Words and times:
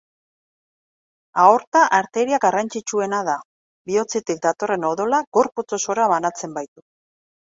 Aorta 1.43 1.81
arteria 1.97 2.39
garrantzitsuena 2.45 3.19
da, 3.27 3.35
bihotzetik 3.91 4.41
datorren 4.47 4.89
odola 4.93 5.19
gorputz 5.39 5.67
osora 5.81 6.11
banatzen 6.15 6.57
baitu. 6.59 6.85